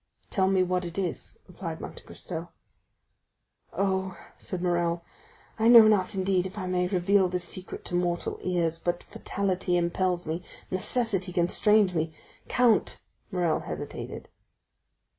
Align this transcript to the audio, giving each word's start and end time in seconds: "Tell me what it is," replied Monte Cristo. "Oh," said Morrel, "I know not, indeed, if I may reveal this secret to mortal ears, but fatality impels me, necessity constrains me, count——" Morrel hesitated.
"Tell 0.31 0.47
me 0.47 0.63
what 0.63 0.83
it 0.83 0.97
is," 0.97 1.37
replied 1.47 1.79
Monte 1.79 2.01
Cristo. 2.01 2.49
"Oh," 3.71 4.17
said 4.35 4.59
Morrel, 4.63 5.03
"I 5.59 5.67
know 5.67 5.87
not, 5.87 6.15
indeed, 6.15 6.47
if 6.47 6.57
I 6.57 6.65
may 6.65 6.87
reveal 6.87 7.27
this 7.29 7.43
secret 7.43 7.85
to 7.85 7.93
mortal 7.95 8.39
ears, 8.41 8.79
but 8.79 9.03
fatality 9.03 9.77
impels 9.77 10.25
me, 10.25 10.41
necessity 10.71 11.31
constrains 11.31 11.93
me, 11.93 12.11
count——" 12.47 12.99
Morrel 13.31 13.59
hesitated. 13.59 14.27